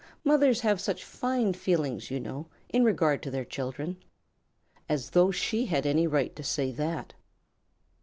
[0.23, 3.97] Mothers have such fine feelings, you know, in regard to their children."
[4.89, 7.13] (As though she had any right to say that!)